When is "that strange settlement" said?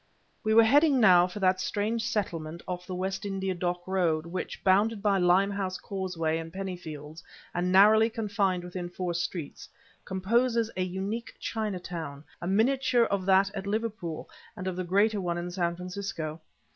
1.41-2.63